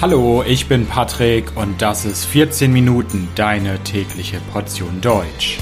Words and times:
Hallo, 0.00 0.44
ich 0.46 0.68
bin 0.68 0.86
Patrick 0.86 1.56
und 1.56 1.82
das 1.82 2.04
ist 2.04 2.24
14 2.26 2.72
Minuten 2.72 3.26
deine 3.34 3.82
tägliche 3.82 4.38
Portion 4.52 5.00
Deutsch. 5.00 5.58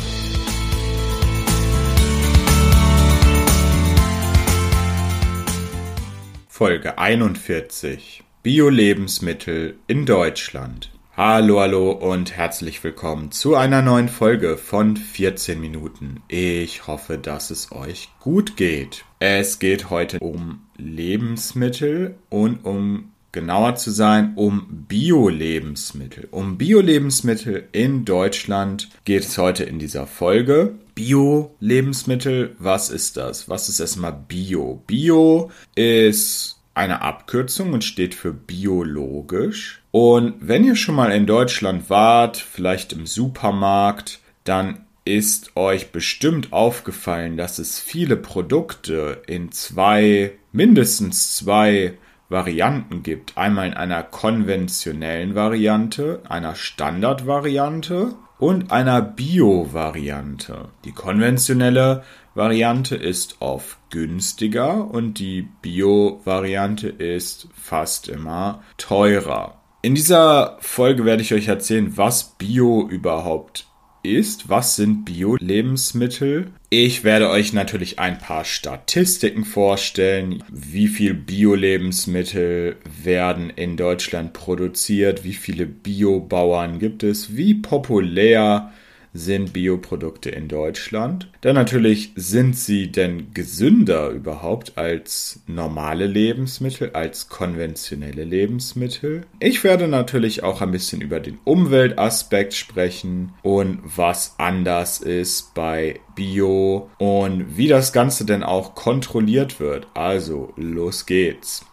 Folge 6.49 6.99
41 6.99 8.25
Bio-Lebensmittel 8.43 9.79
in 9.87 10.05
Deutschland. 10.05 10.93
Hallo, 11.17 11.61
hallo 11.61 11.93
und 11.93 12.37
herzlich 12.37 12.85
willkommen 12.85 13.33
zu 13.33 13.55
einer 13.55 13.81
neuen 13.81 14.11
Folge 14.11 14.59
von 14.59 14.99
14 14.99 15.59
Minuten. 15.59 16.23
Ich 16.29 16.87
hoffe, 16.87 17.17
dass 17.17 17.49
es 17.51 17.73
euch 17.73 18.11
gut 18.21 18.59
geht. 18.59 19.07
Es 19.19 19.59
geht 19.59 19.89
heute 19.89 20.19
um 20.19 20.67
Lebensmittel 20.77 22.17
und 22.29 22.67
um 22.67 23.13
genauer 23.37 23.75
zu 23.75 23.91
sein, 23.91 24.33
um 24.35 24.87
Bio-Lebensmittel. 24.89 26.27
Um 26.31 26.57
Bio-Lebensmittel 26.57 27.69
in 27.71 28.07
Deutschland 28.07 28.89
geht 29.05 29.25
es 29.25 29.37
heute 29.37 29.63
in 29.65 29.79
dieser 29.79 30.07
Folge. 30.07 30.77
Bio-Lebensmittel, 30.95 32.57
was 32.59 32.89
ist 32.89 33.19
das? 33.19 33.47
Was 33.51 33.69
ist 33.69 33.79
erstmal 33.79 34.19
Bio? 34.27 34.83
Bio 34.87 35.51
ist 35.75 36.63
eine 36.73 37.03
Abkürzung 37.03 37.75
und 37.75 37.85
steht 37.85 38.15
für 38.15 38.33
biologisch. 38.33 39.83
Und 39.91 40.37
wenn 40.41 40.65
ihr 40.65 40.75
schon 40.75 40.95
mal 40.95 41.13
in 41.13 41.27
Deutschland 41.27 41.91
wart, 41.91 42.39
vielleicht 42.39 42.95
im 42.95 43.05
Supermarkt, 43.07 44.21
dann 44.45 44.87
ist 45.05 45.57
euch 45.57 45.93
bestimmt 45.93 46.55
aufgefallen, 46.55 47.37
dass 47.37 47.59
es 47.59 47.79
viele 47.81 48.17
Produkte 48.17 49.21
in 49.27 49.53
zwei, 49.53 50.33
mindestens 50.53 51.37
zwei 51.37 51.99
Varianten 52.29 53.03
gibt. 53.03 53.37
Einmal 53.37 53.69
in 53.69 53.75
einer 53.75 54.03
konventionellen 54.03 55.35
Variante, 55.35 56.23
einer 56.29 56.55
Standardvariante 56.55 58.15
und 58.39 58.71
einer 58.71 59.01
Bio-Variante. 59.01 60.69
Die 60.85 60.93
konventionelle 60.93 62.03
Variante 62.35 62.97
ist 62.97 63.37
oft 63.41 63.79
günstiger 63.91 64.91
und 64.91 65.19
die 65.19 65.49
Bio-Variante 65.63 66.89
ist 66.89 67.49
fast 67.55 68.09
immer 68.09 68.63
teurer. 68.77 69.61
In 69.83 69.95
dieser 69.95 70.59
Folge 70.61 71.05
werde 71.05 71.23
ich 71.23 71.33
euch 71.33 71.49
erzählen, 71.49 71.97
was 71.97 72.35
Bio 72.37 72.87
überhaupt 72.89 73.69
ist. 74.07 74.49
Was 74.49 74.77
sind 74.77 75.05
Bio-Lebensmittel? 75.05 76.47
Ich 76.71 77.05
werde 77.05 77.31
euch 77.31 77.53
natürlich 77.53 77.99
ein 77.99 78.19
paar 78.19 78.45
Statistiken 78.45 79.45
vorstellen. 79.45 80.43
Wie 80.51 80.89
viel 80.89 81.15
Bio-Lebensmittel 81.15 82.77
werden 83.03 83.51
in 83.51 83.77
Deutschland 83.77 84.33
produziert? 84.33 85.25
Wie 85.25 85.35
viele 85.35 85.67
Biobauern 85.67 86.79
gibt 86.79 87.03
es? 87.03 87.37
Wie 87.37 87.55
populär 87.55 88.73
sind 89.17 89.53
Bioprodukte 89.53 90.31
in 90.31 90.49
Deutschland? 90.49 91.31
Dann 91.41 91.55
natürlich, 91.55 92.13
sind 92.17 92.57
sie 92.57 92.91
denn 92.91 93.33
gesünder 93.35 94.11
überhaupt 94.11 94.77
als 94.77 95.41
normale 95.47 96.07
Lebensmittel, 96.07 96.91
als 96.93 97.29
konventionelle 97.29 98.25
Lebensmittel? 98.25 99.27
Ich 99.41 99.65
werde 99.65 99.89
natürlich 99.89 100.43
auch 100.43 100.61
ein 100.61 100.71
bisschen 100.71 101.01
über 101.01 101.21
den 101.21 101.39
Umweltaspekt 101.45 102.55
sprechen 102.55 103.33
und 103.43 103.81
was 103.85 104.35
anders 104.39 105.01
ist 105.01 105.55
bei 105.55 106.01
Bio 106.15 106.91
und 106.99 107.57
wie 107.57 107.69
das 107.69 107.93
Ganze 107.93 108.25
denn 108.25 108.43
auch 108.43 108.75
kontrolliert 108.75 109.61
wird. 109.61 109.87
Also, 109.95 110.53
los 110.57 111.07
geht's. 111.07 111.65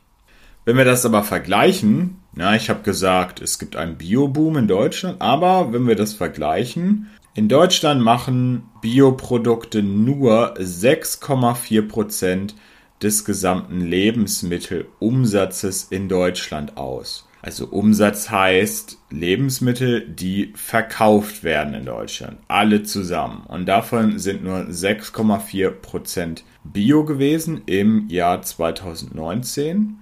Wenn 0.65 0.79
wir 0.79 0.87
das 0.87 1.05
aber 1.05 1.23
vergleichen, 1.23 2.23
na, 2.33 2.57
ich 2.57 2.71
habe 2.71 2.83
gesagt, 2.83 3.43
es 3.43 3.59
gibt 3.59 3.77
einen 3.77 3.99
Bioboom 3.99 4.57
in 4.57 4.69
Deutschland, 4.69 5.21
aber 5.21 5.75
wenn 5.75 5.87
wir 5.87 5.97
das 5.97 6.15
vergleichen 6.15 7.11
in 7.35 7.49
Deutschland 7.49 8.01
machen 8.01 8.71
Bioprodukte 8.81 9.83
nur 9.83 10.57
6,4% 10.57 12.55
des 13.03 13.25
gesamten 13.25 13.81
Lebensmittelumsatzes 13.81 15.89
in 15.91 16.09
Deutschland 16.09 16.77
aus. 16.77 17.29
Also 17.43 17.67
Umsatz 17.67 18.31
heißt 18.31 18.99
Lebensmittel, 19.11 20.09
die 20.09 20.53
verkauft 20.55 21.43
werden 21.45 21.75
in 21.75 21.85
Deutschland. 21.85 22.39
Alle 22.49 22.85
zusammen. 22.85 23.45
Und 23.49 23.67
davon 23.67 24.19
sind 24.19 24.43
nur 24.43 24.61
6,4% 24.61 26.41
Bio 26.63 27.05
gewesen 27.05 27.61
im 27.67 28.09
Jahr 28.09 28.41
2019. 28.41 29.99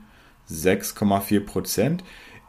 6,4 0.49 1.97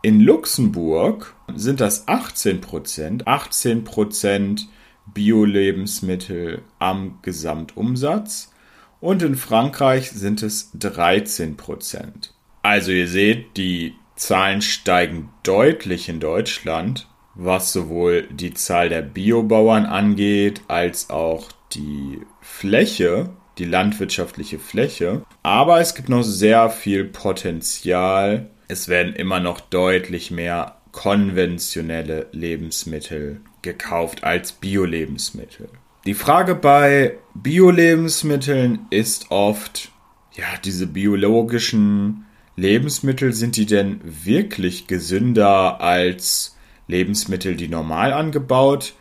In 0.05 0.19
Luxemburg 0.19 1.33
sind 1.55 1.79
das 1.79 2.09
18 2.09 2.59
Prozent. 2.59 3.25
18 3.25 3.85
Prozent 3.85 4.67
Bio-Lebensmittel 5.05 6.61
am 6.77 7.19
Gesamtumsatz 7.21 8.51
und 9.00 9.23
in 9.23 9.35
Frankreich 9.35 10.11
sind 10.11 10.44
es 10.44 10.71
13 10.73 11.55
Prozent. 11.55 12.33
Also 12.63 12.91
ihr 12.91 13.07
seht, 13.07 13.55
die 13.55 13.94
Zahlen 14.17 14.61
steigen 14.61 15.29
deutlich 15.44 16.09
in 16.09 16.19
Deutschland, 16.19 17.07
was 17.33 17.71
sowohl 17.71 18.27
die 18.29 18.53
Zahl 18.53 18.89
der 18.89 19.03
Biobauern 19.03 19.85
angeht, 19.85 20.63
als 20.67 21.11
auch 21.11 21.50
die 21.71 22.19
Fläche 22.41 23.29
die 23.57 23.65
landwirtschaftliche 23.65 24.59
Fläche. 24.59 25.23
Aber 25.44 25.79
es 25.79 25.95
gibt 25.95 26.09
noch 26.09 26.23
sehr 26.23 26.69
viel 26.69 27.05
Potenzial. 27.05 28.50
Es 28.68 28.88
werden 28.88 29.13
immer 29.13 29.39
noch 29.39 29.60
deutlich 29.60 30.31
mehr 30.31 30.77
konventionelle 30.92 32.27
Lebensmittel 32.31 33.42
gekauft 33.62 34.24
als 34.24 34.54
Bio-Lebensmittel. 34.54 35.69
Die 36.06 36.13
Frage 36.13 36.56
bei 36.56 37.18
Bio-Lebensmitteln 37.33 38.88
ist 38.89 39.31
oft, 39.31 39.92
ja, 40.33 40.45
diese 40.63 40.88
biologischen 40.88 42.25
Lebensmittel, 42.56 43.33
sind 43.33 43.56
die 43.56 43.65
denn 43.65 44.01
wirklich 44.04 44.88
gesünder 44.88 45.81
als 45.81 46.57
Lebensmittel, 46.88 47.56
die 47.56 47.68
normal 47.69 48.13
angebaut 48.13 48.94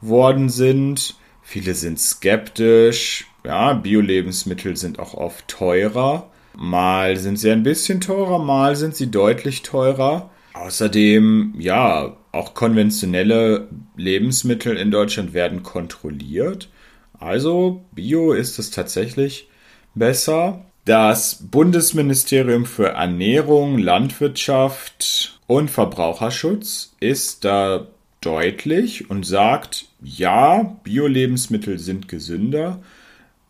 worden 0.00 0.48
sind? 0.48 1.16
Viele 1.42 1.74
sind 1.74 1.98
skeptisch. 1.98 3.26
Ja, 3.44 3.72
Bio-Lebensmittel 3.72 4.76
sind 4.76 4.98
auch 4.98 5.14
oft 5.14 5.48
teurer. 5.48 6.30
Mal 6.56 7.16
sind 7.16 7.38
sie 7.38 7.50
ein 7.50 7.62
bisschen 7.62 8.00
teurer, 8.00 8.38
mal 8.38 8.76
sind 8.76 8.96
sie 8.96 9.10
deutlich 9.10 9.62
teurer. 9.62 10.30
Außerdem, 10.54 11.54
ja, 11.58 12.16
auch 12.32 12.54
konventionelle 12.54 13.68
Lebensmittel 13.96 14.76
in 14.76 14.90
Deutschland 14.90 15.32
werden 15.32 15.62
kontrolliert. 15.62 16.68
Also 17.18 17.84
Bio 17.92 18.32
ist 18.32 18.58
es 18.58 18.70
tatsächlich 18.70 19.48
besser. 19.94 20.64
Das 20.84 21.46
Bundesministerium 21.50 22.66
für 22.66 22.88
Ernährung, 22.88 23.78
Landwirtschaft 23.78 25.38
und 25.46 25.70
Verbraucherschutz 25.70 26.96
ist 27.00 27.44
da 27.44 27.86
deutlich 28.20 29.10
und 29.10 29.24
sagt, 29.26 29.86
ja, 30.02 30.76
Bio-Lebensmittel 30.84 31.78
sind 31.78 32.08
gesünder, 32.08 32.82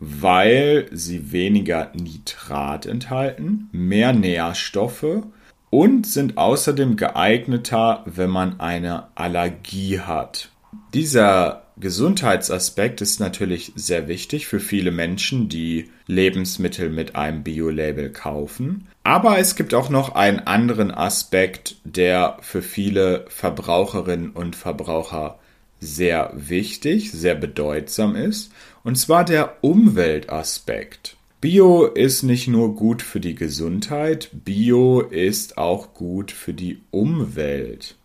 weil 0.01 0.87
sie 0.91 1.31
weniger 1.31 1.93
Nitrat 1.95 2.87
enthalten, 2.87 3.69
mehr 3.71 4.13
Nährstoffe 4.13 5.25
und 5.69 6.07
sind 6.07 6.39
außerdem 6.39 6.97
geeigneter, 6.97 8.03
wenn 8.07 8.31
man 8.31 8.59
eine 8.59 9.05
Allergie 9.15 10.01
hat. 10.01 10.51
Dieser 10.95 11.63
Gesundheitsaspekt 11.79 13.01
ist 13.01 13.21
natürlich 13.21 13.73
sehr 13.75 14.09
wichtig 14.09 14.47
für 14.47 14.61
viele 14.61 14.91
Menschen, 14.91 15.49
die 15.49 15.91
Lebensmittel 16.07 16.91
mit 16.91 17.17
einem 17.17 17.43
Bio-Label 17.43 18.11
kaufen. 18.11 18.89
Aber 19.03 19.39
es 19.39 19.57
gibt 19.57 19.73
auch 19.73 19.89
noch 19.89 20.15
einen 20.15 20.41
anderen 20.41 20.91
Aspekt, 20.91 21.77
der 21.85 22.37
für 22.41 22.63
viele 22.63 23.25
Verbraucherinnen 23.29 24.31
und 24.31 24.57
Verbraucher 24.57 25.39
sehr 25.81 26.33
wichtig, 26.35 27.11
sehr 27.13 27.35
bedeutsam 27.35 28.15
ist, 28.15 28.53
und 28.85 28.97
zwar 28.97 29.25
der 29.25 29.63
Umweltaspekt. 29.63 31.17
Bio 31.41 31.87
ist 31.87 32.23
nicht 32.23 32.49
nur 32.49 32.75
gut 32.75 33.01
für 33.01 33.21
die 33.21 33.35
Gesundheit, 33.35 34.29
Bio 34.33 35.01
ist 35.01 35.57
auch 35.57 35.95
gut 35.95 36.31
für 36.33 36.53
die 36.53 36.81
Umwelt. 36.91 37.97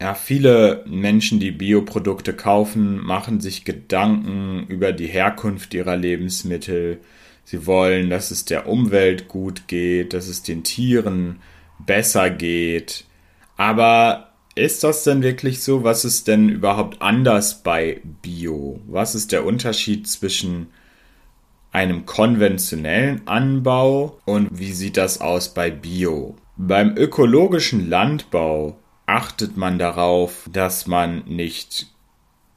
Ja, 0.00 0.14
viele 0.14 0.84
Menschen, 0.86 1.40
die 1.40 1.50
Bioprodukte 1.50 2.34
kaufen, 2.34 2.98
machen 3.02 3.40
sich 3.40 3.64
Gedanken 3.64 4.66
über 4.68 4.92
die 4.92 5.06
Herkunft 5.06 5.72
ihrer 5.72 5.96
Lebensmittel. 5.96 7.00
Sie 7.44 7.64
wollen, 7.66 8.10
dass 8.10 8.30
es 8.30 8.44
der 8.44 8.68
Umwelt 8.68 9.28
gut 9.28 9.66
geht, 9.66 10.12
dass 10.12 10.28
es 10.28 10.42
den 10.42 10.62
Tieren 10.62 11.40
besser 11.78 12.28
geht. 12.28 13.06
Aber 13.56 14.33
ist 14.54 14.84
das 14.84 15.04
denn 15.04 15.22
wirklich 15.22 15.62
so? 15.62 15.84
Was 15.84 16.04
ist 16.04 16.28
denn 16.28 16.48
überhaupt 16.48 17.02
anders 17.02 17.62
bei 17.62 18.00
Bio? 18.22 18.80
Was 18.86 19.14
ist 19.14 19.32
der 19.32 19.44
Unterschied 19.44 20.06
zwischen 20.06 20.68
einem 21.72 22.06
konventionellen 22.06 23.26
Anbau 23.26 24.20
und 24.24 24.48
wie 24.52 24.72
sieht 24.72 24.96
das 24.96 25.20
aus 25.20 25.52
bei 25.54 25.70
Bio? 25.70 26.36
Beim 26.56 26.96
ökologischen 26.96 27.88
Landbau 27.88 28.78
achtet 29.06 29.56
man 29.56 29.78
darauf, 29.78 30.48
dass 30.52 30.86
man 30.86 31.24
nicht 31.26 31.88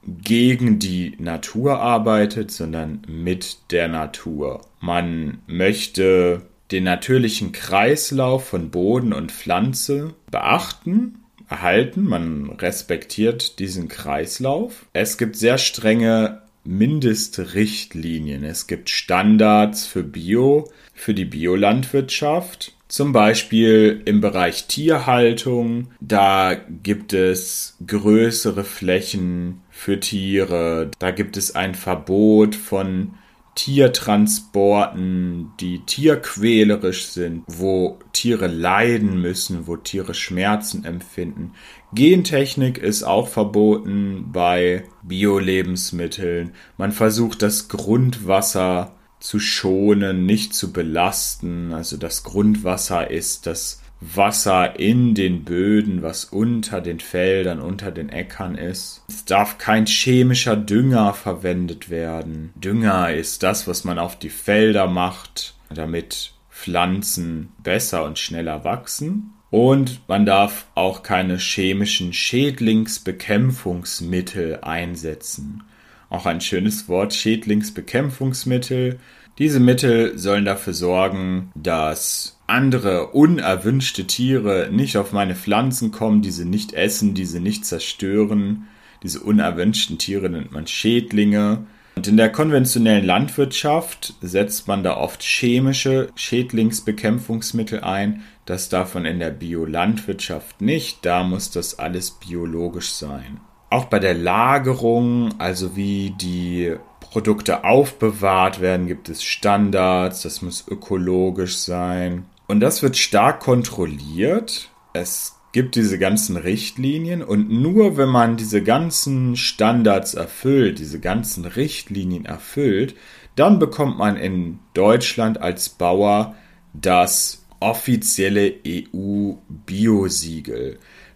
gegen 0.05 0.79
die 0.79 1.15
Natur 1.19 1.79
arbeitet, 1.79 2.51
sondern 2.51 3.01
mit 3.07 3.71
der 3.71 3.87
Natur. 3.87 4.61
Man 4.79 5.39
möchte 5.47 6.43
den 6.71 6.83
natürlichen 6.83 7.51
Kreislauf 7.51 8.47
von 8.47 8.69
Boden 8.69 9.13
und 9.13 9.31
Pflanze 9.31 10.13
beachten, 10.31 11.23
erhalten. 11.49 12.03
Man 12.03 12.49
respektiert 12.49 13.59
diesen 13.59 13.87
Kreislauf. 13.87 14.85
Es 14.93 15.17
gibt 15.17 15.35
sehr 15.35 15.57
strenge 15.57 16.41
Mindestrichtlinien. 16.63 18.43
Es 18.43 18.67
gibt 18.67 18.89
Standards 18.89 19.85
für 19.85 20.03
Bio, 20.03 20.69
für 20.93 21.13
die 21.13 21.25
Biolandwirtschaft. 21.25 22.73
Zum 22.89 23.11
Beispiel 23.11 24.01
im 24.05 24.21
Bereich 24.21 24.67
Tierhaltung, 24.67 25.89
da 25.99 26.55
gibt 26.83 27.11
es 27.11 27.75
größere 27.85 28.63
Flächen 28.63 29.61
für 29.69 29.99
Tiere, 29.99 30.89
da 30.97 31.11
gibt 31.11 31.35
es 31.35 31.53
ein 31.53 31.75
Verbot 31.75 32.55
von 32.55 33.15
Tiertransporten, 33.57 35.51
die 35.59 35.79
tierquälerisch 35.79 37.07
sind, 37.07 37.43
wo 37.47 37.97
Tiere 38.13 38.45
leiden 38.45 39.19
müssen, 39.19 39.65
wo 39.65 39.75
Tiere 39.77 40.13
Schmerzen 40.13 40.85
empfinden. 40.85 41.53
Gentechnik 41.91 42.77
ist 42.77 43.01
auch 43.01 43.27
verboten 43.27 44.29
bei 44.31 44.83
Bio-Lebensmitteln. 45.01 46.51
Man 46.77 46.91
versucht 46.91 47.41
das 47.41 47.67
Grundwasser 47.67 48.95
zu 49.19 49.39
schonen, 49.39 50.27
nicht 50.27 50.53
zu 50.53 50.71
belasten. 50.71 51.73
Also 51.73 51.97
das 51.97 52.23
Grundwasser 52.23 53.09
ist 53.09 53.47
das 53.47 53.81
Wasser 53.99 54.79
in 54.79 55.15
den 55.15 55.43
Böden, 55.43 56.03
was 56.03 56.25
unter 56.25 56.81
den 56.81 56.99
Feldern, 56.99 57.59
unter 57.59 57.91
den 57.91 58.09
Äckern 58.09 58.55
ist. 58.55 59.03
Es 59.07 59.25
darf 59.25 59.57
kein 59.57 59.87
chemischer 59.87 60.55
Dünger 60.55 61.13
verwendet 61.13 61.89
werden. 61.89 62.53
Dünger 62.55 63.13
ist 63.13 63.41
das, 63.43 63.67
was 63.67 63.83
man 63.83 63.97
auf 63.97 64.17
die 64.17 64.29
Felder 64.29 64.87
macht, 64.87 65.55
damit 65.73 66.33
Pflanzen 66.51 67.51
besser 67.63 68.05
und 68.05 68.19
schneller 68.19 68.63
wachsen. 68.63 69.33
Und 69.49 70.07
man 70.07 70.25
darf 70.25 70.67
auch 70.75 71.03
keine 71.03 71.37
chemischen 71.37 72.13
Schädlingsbekämpfungsmittel 72.13 74.59
einsetzen. 74.61 75.63
Auch 76.09 76.25
ein 76.25 76.39
schönes 76.41 76.89
Wort, 76.89 77.13
Schädlingsbekämpfungsmittel. 77.13 78.99
Diese 79.37 79.59
Mittel 79.59 80.17
sollen 80.17 80.45
dafür 80.45 80.73
sorgen, 80.73 81.51
dass 81.55 82.36
andere 82.47 83.07
unerwünschte 83.07 84.07
Tiere 84.07 84.69
nicht 84.71 84.97
auf 84.97 85.11
meine 85.11 85.35
Pflanzen 85.35 85.91
kommen, 85.91 86.21
diese 86.21 86.45
nicht 86.45 86.73
essen, 86.73 87.13
diese 87.13 87.39
nicht 87.39 87.65
zerstören. 87.65 88.67
Diese 89.03 89.19
unerwünschten 89.19 89.97
Tiere 89.97 90.29
nennt 90.29 90.51
man 90.51 90.65
Schädlinge. 90.65 91.67
Und 91.95 92.07
in 92.07 92.15
der 92.15 92.31
konventionellen 92.31 93.05
Landwirtschaft 93.05 94.13
setzt 94.21 94.67
man 94.67 94.83
da 94.83 94.97
oft 94.97 95.23
chemische 95.23 96.09
Schädlingsbekämpfungsmittel 96.15 97.81
ein. 97.81 98.21
Das 98.45 98.71
man 98.93 99.05
in 99.05 99.19
der 99.19 99.31
Biolandwirtschaft 99.31 100.61
nicht. 100.61 101.05
Da 101.05 101.23
muss 101.23 101.51
das 101.51 101.79
alles 101.79 102.11
biologisch 102.11 102.91
sein. 102.91 103.41
Auch 103.69 103.85
bei 103.85 103.99
der 103.99 104.13
Lagerung, 104.13 105.37
also 105.39 105.75
wie 105.75 106.11
die 106.11 106.75
Produkte 107.01 107.65
aufbewahrt 107.65 108.61
werden, 108.61 108.87
gibt 108.87 109.09
es 109.09 109.23
Standards, 109.23 110.21
das 110.21 110.41
muss 110.41 110.65
ökologisch 110.67 111.57
sein. 111.57 112.25
Und 112.47 112.61
das 112.61 112.81
wird 112.81 112.97
stark 112.97 113.41
kontrolliert. 113.41 114.69
Es 114.93 115.35
gibt 115.51 115.75
diese 115.75 115.99
ganzen 115.99 116.37
Richtlinien 116.37 117.21
und 117.23 117.49
nur 117.49 117.97
wenn 117.97 118.09
man 118.09 118.37
diese 118.37 118.63
ganzen 118.63 119.35
Standards 119.35 120.13
erfüllt, 120.13 120.79
diese 120.79 120.99
ganzen 120.99 121.45
Richtlinien 121.45 122.25
erfüllt, 122.25 122.95
dann 123.35 123.59
bekommt 123.59 123.97
man 123.97 124.17
in 124.17 124.59
Deutschland 124.73 125.41
als 125.41 125.69
Bauer 125.69 126.35
das 126.73 127.45
offizielle 127.59 128.53
EU-Biosiegel. 128.65 129.39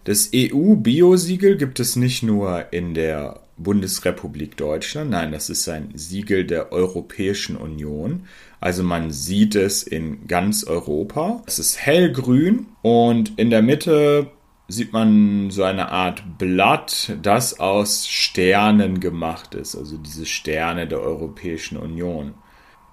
Das 0.04 0.30
EU-Biosiegel 0.34 1.56
gibt 1.56 1.78
es 1.78 1.94
nicht 1.94 2.22
nur 2.22 2.72
in 2.72 2.94
der 2.94 3.40
Bundesrepublik 3.56 4.56
Deutschland, 4.56 5.10
nein, 5.10 5.30
das 5.30 5.48
ist 5.48 5.68
ein 5.68 5.90
Siegel 5.94 6.44
der 6.44 6.72
Europäischen 6.72 7.56
Union. 7.56 8.26
Also 8.60 8.82
man 8.82 9.10
sieht 9.10 9.54
es 9.54 9.82
in 9.82 10.26
ganz 10.26 10.64
Europa. 10.64 11.42
Es 11.46 11.58
ist 11.58 11.78
hellgrün 11.78 12.66
und 12.82 13.38
in 13.38 13.50
der 13.50 13.62
Mitte 13.62 14.30
sieht 14.68 14.92
man 14.92 15.50
so 15.50 15.62
eine 15.62 15.90
Art 15.90 16.38
Blatt, 16.38 17.16
das 17.22 17.60
aus 17.60 18.08
Sternen 18.08 19.00
gemacht 19.00 19.54
ist, 19.54 19.76
also 19.76 19.98
diese 19.98 20.26
Sterne 20.26 20.88
der 20.88 21.00
Europäischen 21.00 21.76
Union. 21.76 22.34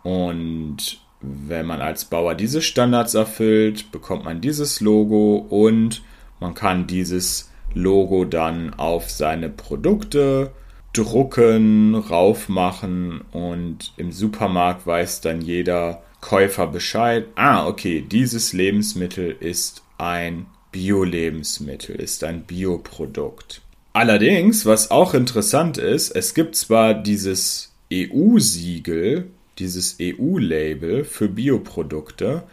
Und 0.04 1.00
wenn 1.22 1.66
man 1.66 1.82
als 1.82 2.06
Bauer 2.06 2.36
diese 2.36 2.62
Standards 2.62 3.13
erfüllt, 3.13 3.92
bekommt 3.92 4.25
man 4.25 4.42
dieses 4.42 4.82
Logo 4.82 5.38
und 5.38 6.01
man 6.39 6.53
kann 6.53 6.88
dieses 6.88 7.50
Logo 7.74 8.25
dann 8.25 8.74
auf 8.74 9.10
seine 9.10 9.50
Produkte 9.50 10.51
drucken, 10.93 11.96
raufmachen 11.96 13.22
und 13.31 13.93
im 13.98 14.12
Supermarkt 14.12 14.88
weiß 14.88 15.22
dann 15.22 15.41
jeder 15.41 16.01
Käufer 16.22 16.67
Bescheid. 16.67 17.25
Ah, 17.36 17.67
okay, 17.67 18.01
dieses 18.01 18.53
Lebensmittel 18.53 19.36
ist 19.39 19.84
ein 19.98 20.48
Bio-Lebensmittel, 20.72 21.96
ist 21.96 22.24
ein 22.24 22.43
Bioprodukt. 22.43 23.62
Allerdings, 23.93 24.65
was 24.65 24.91
auch 24.91 25.13
interessant 25.13 25.77
ist, 25.77 26.12
es 26.12 26.34
gibt 26.34 26.55
zwar 26.55 26.93
dieses 26.93 27.72
EU-Siegel, 27.91 29.29
dieses 29.58 29.98
EU-Label 30.01 31.03
für 31.03 31.27
Bioprodukte, 31.27 32.43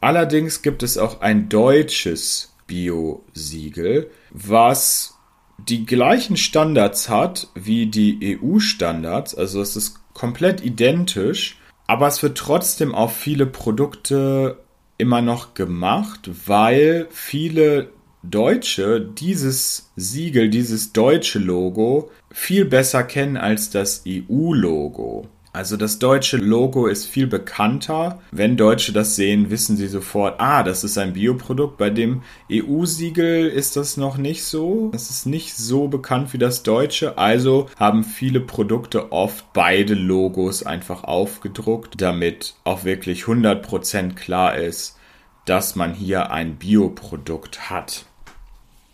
allerdings 0.00 0.62
gibt 0.62 0.82
es 0.82 0.98
auch 0.98 1.20
ein 1.20 1.48
deutsches 1.48 2.53
Bio-Siegel, 2.66 4.10
was 4.30 5.18
die 5.58 5.86
gleichen 5.86 6.36
Standards 6.36 7.08
hat 7.08 7.48
wie 7.54 7.86
die 7.86 8.38
EU-Standards, 8.42 9.34
also 9.34 9.60
es 9.60 9.76
ist 9.76 10.00
komplett 10.12 10.64
identisch, 10.64 11.58
aber 11.86 12.06
es 12.06 12.22
wird 12.22 12.38
trotzdem 12.38 12.94
auf 12.94 13.16
viele 13.16 13.46
Produkte 13.46 14.58
immer 14.98 15.22
noch 15.22 15.54
gemacht, 15.54 16.30
weil 16.46 17.08
viele 17.10 17.90
Deutsche 18.22 19.00
dieses 19.00 19.90
Siegel, 19.96 20.48
dieses 20.48 20.92
deutsche 20.92 21.38
Logo 21.38 22.10
viel 22.30 22.64
besser 22.64 23.04
kennen 23.04 23.36
als 23.36 23.70
das 23.70 24.02
EU-Logo. 24.06 25.28
Also 25.54 25.76
das 25.76 26.00
deutsche 26.00 26.36
Logo 26.36 26.88
ist 26.88 27.06
viel 27.06 27.28
bekannter. 27.28 28.18
Wenn 28.32 28.56
Deutsche 28.56 28.92
das 28.92 29.14
sehen, 29.14 29.50
wissen 29.50 29.76
sie 29.76 29.86
sofort, 29.86 30.40
ah, 30.40 30.64
das 30.64 30.82
ist 30.82 30.98
ein 30.98 31.12
Bioprodukt. 31.12 31.78
Bei 31.78 31.90
dem 31.90 32.22
EU-Siegel 32.50 33.46
ist 33.46 33.76
das 33.76 33.96
noch 33.96 34.16
nicht 34.16 34.42
so. 34.42 34.88
Das 34.90 35.10
ist 35.10 35.26
nicht 35.26 35.54
so 35.54 35.86
bekannt 35.86 36.32
wie 36.32 36.38
das 36.38 36.64
deutsche. 36.64 37.18
Also 37.18 37.68
haben 37.78 38.02
viele 38.02 38.40
Produkte 38.40 39.12
oft 39.12 39.52
beide 39.52 39.94
Logos 39.94 40.64
einfach 40.64 41.04
aufgedruckt, 41.04 42.00
damit 42.00 42.56
auch 42.64 42.82
wirklich 42.82 43.22
100% 43.22 44.14
klar 44.16 44.56
ist, 44.56 44.98
dass 45.44 45.76
man 45.76 45.94
hier 45.94 46.32
ein 46.32 46.56
Bioprodukt 46.56 47.70
hat. 47.70 48.06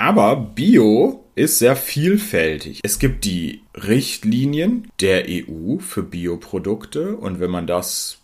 Aber 0.00 0.34
Bio 0.34 1.26
ist 1.34 1.58
sehr 1.58 1.76
vielfältig. 1.76 2.80
Es 2.82 2.98
gibt 2.98 3.26
die 3.26 3.64
Richtlinien 3.74 4.90
der 4.98 5.26
EU 5.28 5.76
für 5.78 6.02
Bioprodukte 6.02 7.16
und 7.16 7.38
wenn 7.38 7.50
man 7.50 7.66
das 7.66 8.19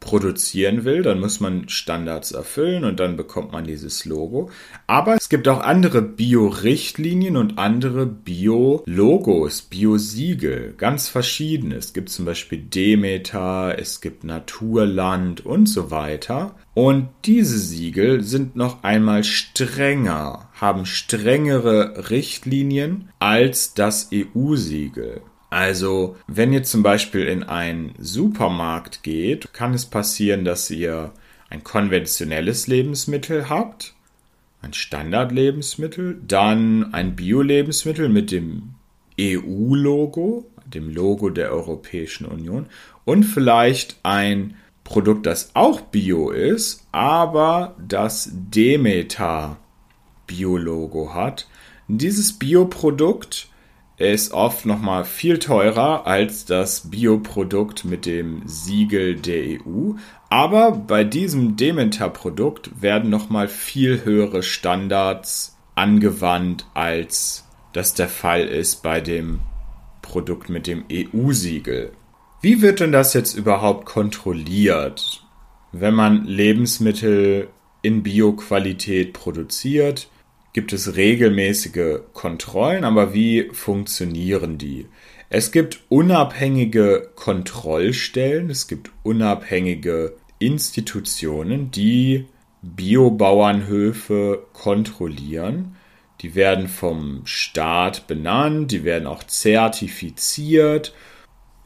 produzieren 0.00 0.84
will, 0.84 1.02
dann 1.02 1.20
muss 1.20 1.40
man 1.40 1.68
Standards 1.68 2.32
erfüllen 2.32 2.84
und 2.84 3.00
dann 3.00 3.16
bekommt 3.16 3.52
man 3.52 3.64
dieses 3.64 4.04
Logo. 4.04 4.50
Aber 4.86 5.16
es 5.16 5.28
gibt 5.28 5.48
auch 5.48 5.60
andere 5.60 6.02
Bio-Richtlinien 6.02 7.36
und 7.36 7.58
andere 7.58 8.06
Bio-Logos, 8.06 9.62
Bio-Siegel, 9.62 10.74
ganz 10.76 11.08
verschiedene. 11.08 11.76
Es 11.76 11.92
gibt 11.92 12.10
zum 12.10 12.24
Beispiel 12.24 12.58
Demeter, 12.60 13.78
es 13.78 14.00
gibt 14.00 14.22
Naturland 14.24 15.44
und 15.44 15.66
so 15.66 15.90
weiter. 15.90 16.54
Und 16.74 17.08
diese 17.24 17.58
Siegel 17.58 18.22
sind 18.22 18.54
noch 18.54 18.84
einmal 18.84 19.24
strenger, 19.24 20.50
haben 20.52 20.86
strengere 20.86 22.10
Richtlinien 22.10 23.08
als 23.18 23.74
das 23.74 24.10
EU-Siegel. 24.12 25.22
Also, 25.50 26.16
wenn 26.26 26.52
ihr 26.52 26.64
zum 26.64 26.82
Beispiel 26.82 27.26
in 27.26 27.42
einen 27.42 27.94
Supermarkt 27.98 29.02
geht, 29.02 29.52
kann 29.52 29.74
es 29.74 29.86
passieren, 29.86 30.44
dass 30.44 30.70
ihr 30.70 31.12
ein 31.50 31.62
konventionelles 31.62 32.66
Lebensmittel 32.66 33.48
habt, 33.48 33.94
ein 34.62 34.72
Standardlebensmittel, 34.72 36.20
dann 36.26 36.92
ein 36.92 37.14
Bio-Lebensmittel 37.14 38.08
mit 38.08 38.32
dem 38.32 38.74
EU-Logo, 39.20 40.50
dem 40.66 40.92
Logo 40.92 41.30
der 41.30 41.52
Europäischen 41.52 42.26
Union 42.26 42.66
und 43.04 43.22
vielleicht 43.22 43.96
ein 44.02 44.56
Produkt, 44.82 45.26
das 45.26 45.50
auch 45.54 45.80
Bio 45.80 46.30
ist, 46.30 46.86
aber 46.92 47.76
das 47.86 48.30
Demeter 48.32 49.58
Bio-Logo 50.26 51.14
hat. 51.14 51.48
Dieses 51.88 52.32
Bioprodukt 52.32 53.48
ist 53.98 54.32
oft 54.32 54.66
nochmal 54.66 55.04
viel 55.04 55.38
teurer 55.38 56.06
als 56.06 56.44
das 56.44 56.90
Bioprodukt 56.90 57.84
mit 57.84 58.04
dem 58.04 58.42
Siegel 58.44 59.16
der 59.16 59.60
EU. 59.66 59.92
Aber 60.28 60.72
bei 60.72 61.02
diesem 61.04 61.56
Demeter-Produkt 61.56 62.82
werden 62.82 63.08
nochmal 63.08 63.48
viel 63.48 64.04
höhere 64.04 64.42
Standards 64.42 65.56
angewandt, 65.74 66.66
als 66.74 67.46
das 67.72 67.94
der 67.94 68.08
Fall 68.08 68.42
ist 68.42 68.82
bei 68.82 69.00
dem 69.00 69.40
Produkt 70.02 70.48
mit 70.48 70.66
dem 70.66 70.84
EU-Siegel. 70.90 71.92
Wie 72.42 72.60
wird 72.62 72.80
denn 72.80 72.92
das 72.92 73.14
jetzt 73.14 73.34
überhaupt 73.34 73.86
kontrolliert, 73.86 75.24
wenn 75.72 75.94
man 75.94 76.24
Lebensmittel 76.24 77.48
in 77.82 78.02
Bioqualität 78.02 79.14
produziert? 79.14 80.08
Gibt 80.56 80.72
es 80.72 80.96
regelmäßige 80.96 81.98
Kontrollen, 82.14 82.84
aber 82.84 83.12
wie 83.12 83.50
funktionieren 83.52 84.56
die? 84.56 84.86
Es 85.28 85.52
gibt 85.52 85.82
unabhängige 85.90 87.10
Kontrollstellen, 87.14 88.48
es 88.48 88.66
gibt 88.66 88.90
unabhängige 89.02 90.16
Institutionen, 90.38 91.70
die 91.72 92.24
Biobauernhöfe 92.62 94.46
kontrollieren. 94.54 95.76
Die 96.22 96.34
werden 96.34 96.68
vom 96.68 97.20
Staat 97.26 98.06
benannt, 98.06 98.72
die 98.72 98.82
werden 98.82 99.06
auch 99.06 99.24
zertifiziert. 99.24 100.94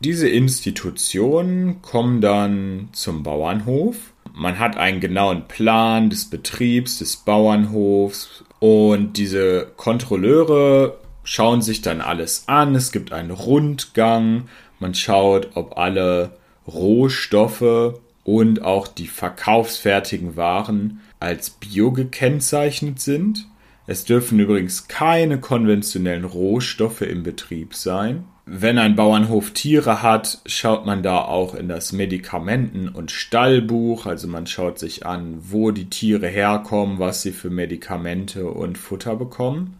Diese 0.00 0.28
Institutionen 0.28 1.80
kommen 1.80 2.20
dann 2.20 2.88
zum 2.90 3.22
Bauernhof. 3.22 4.14
Man 4.34 4.58
hat 4.58 4.76
einen 4.76 4.98
genauen 4.98 5.46
Plan 5.46 6.10
des 6.10 6.28
Betriebs, 6.28 6.98
des 6.98 7.18
Bauernhofs, 7.18 8.44
und 8.60 9.14
diese 9.14 9.72
Kontrolleure 9.76 10.98
schauen 11.24 11.62
sich 11.62 11.82
dann 11.82 12.00
alles 12.00 12.44
an. 12.46 12.74
Es 12.74 12.92
gibt 12.92 13.12
einen 13.12 13.30
Rundgang. 13.30 14.48
Man 14.78 14.94
schaut, 14.94 15.48
ob 15.54 15.76
alle 15.76 16.32
Rohstoffe 16.68 17.94
und 18.22 18.62
auch 18.62 18.86
die 18.86 19.06
verkaufsfertigen 19.08 20.36
Waren 20.36 21.00
als 21.18 21.50
bio 21.50 21.90
gekennzeichnet 21.90 23.00
sind. 23.00 23.46
Es 23.86 24.04
dürfen 24.04 24.38
übrigens 24.38 24.88
keine 24.88 25.40
konventionellen 25.40 26.24
Rohstoffe 26.24 27.00
im 27.00 27.22
Betrieb 27.22 27.74
sein. 27.74 28.24
Wenn 28.52 28.78
ein 28.78 28.96
Bauernhof 28.96 29.52
Tiere 29.52 30.02
hat, 30.02 30.38
schaut 30.44 30.84
man 30.84 31.04
da 31.04 31.20
auch 31.20 31.54
in 31.54 31.68
das 31.68 31.92
Medikamenten- 31.92 32.88
und 32.88 33.12
Stallbuch. 33.12 34.06
Also 34.06 34.26
man 34.26 34.48
schaut 34.48 34.80
sich 34.80 35.06
an, 35.06 35.38
wo 35.40 35.70
die 35.70 35.88
Tiere 35.88 36.26
herkommen, 36.26 36.98
was 36.98 37.22
sie 37.22 37.30
für 37.30 37.48
Medikamente 37.48 38.50
und 38.50 38.76
Futter 38.76 39.14
bekommen. 39.14 39.76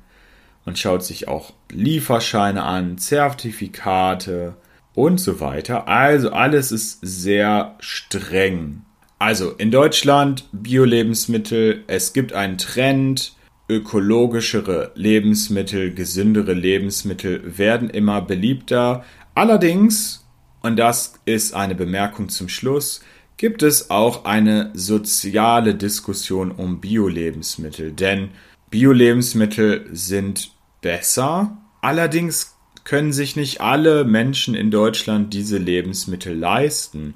Man 0.65 0.77
schaut 0.77 1.03
sich 1.03 1.27
auch 1.27 1.53
Lieferscheine 1.73 2.63
an, 2.63 2.97
Zertifikate 2.97 4.55
und 4.95 5.19
so 5.19 5.41
weiter. 5.41 5.89
Also 5.89 6.31
alles 6.31 6.71
ist 6.71 7.01
sehr 7.03 7.75
streng. 7.81 8.83
Also 9.19 9.51
in 9.51 9.73
Deutschland 9.73 10.45
Bio-Lebensmittel. 10.53 11.83
Es 11.89 12.13
gibt 12.13 12.35
einen 12.35 12.57
Trend 12.57 13.33
ökologischere 13.71 14.91
Lebensmittel, 14.97 15.95
gesündere 15.95 16.53
Lebensmittel 16.53 17.57
werden 17.57 17.89
immer 17.89 18.21
beliebter. 18.21 19.05
Allerdings, 19.35 20.27
und 20.61 20.77
das 20.77 21.15
ist 21.25 21.55
eine 21.55 21.77
Bemerkung 21.77 22.29
zum 22.29 22.49
Schluss, 22.49 23.01
gibt 23.37 23.63
es 23.63 23.89
auch 23.89 24.27
eine 24.27 24.71
soziale 24.75 25.75
Diskussion 25.75 26.51
um 26.51 26.81
Bio-Lebensmittel. 26.81 27.93
Denn 27.93 28.31
Bio-Lebensmittel 28.71 29.89
sind 29.93 30.51
besser. 30.83 31.57
Allerdings 31.81 32.57
können 32.85 33.13
sich 33.13 33.37
nicht 33.37 33.61
alle 33.61 34.05
Menschen 34.05 34.55
in 34.55 34.71
Deutschland 34.71 35.33
diese 35.33 35.59
Lebensmittel 35.59 36.37
leisten. 36.37 37.15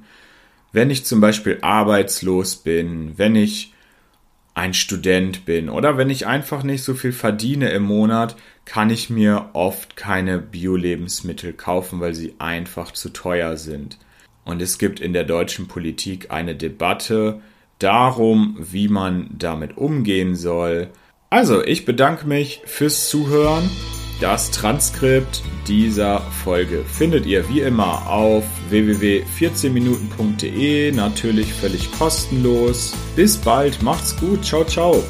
Wenn 0.72 0.88
ich 0.90 1.04
zum 1.04 1.20
Beispiel 1.20 1.58
arbeitslos 1.62 2.56
bin, 2.56 3.18
wenn 3.18 3.34
ich 3.34 3.73
ein 4.54 4.72
Student 4.72 5.44
bin 5.44 5.68
oder 5.68 5.96
wenn 5.96 6.10
ich 6.10 6.26
einfach 6.26 6.62
nicht 6.62 6.84
so 6.84 6.94
viel 6.94 7.12
verdiene 7.12 7.70
im 7.70 7.82
Monat, 7.82 8.36
kann 8.64 8.88
ich 8.90 9.10
mir 9.10 9.50
oft 9.52 9.96
keine 9.96 10.38
Bio-Lebensmittel 10.38 11.52
kaufen, 11.52 12.00
weil 12.00 12.14
sie 12.14 12.34
einfach 12.38 12.92
zu 12.92 13.10
teuer 13.10 13.56
sind. 13.56 13.98
Und 14.44 14.62
es 14.62 14.78
gibt 14.78 15.00
in 15.00 15.12
der 15.12 15.24
deutschen 15.24 15.68
Politik 15.68 16.30
eine 16.30 16.54
Debatte 16.54 17.40
darum, 17.78 18.56
wie 18.60 18.88
man 18.88 19.30
damit 19.36 19.76
umgehen 19.76 20.36
soll. 20.36 20.88
Also, 21.30 21.64
ich 21.64 21.84
bedanke 21.84 22.26
mich 22.26 22.62
fürs 22.64 23.08
Zuhören. 23.08 23.68
Das 24.20 24.50
Transkript 24.50 25.42
dieser 25.66 26.20
Folge 26.20 26.84
findet 26.84 27.24
ihr 27.26 27.48
wie 27.48 27.60
immer 27.60 28.08
auf 28.08 28.44
www.14minuten.de, 28.70 30.92
natürlich 30.92 31.52
völlig 31.52 31.90
kostenlos. 31.92 32.94
Bis 33.16 33.36
bald, 33.36 33.82
macht's 33.82 34.16
gut, 34.16 34.44
ciao, 34.44 34.64
ciao. 34.64 35.02